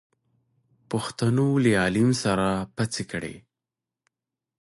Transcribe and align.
پښتنو 0.89 1.47
له 1.63 1.71
عليم 1.85 2.09
سره 2.23 2.47
پڅې 2.75 3.03
کړې. 3.11 3.35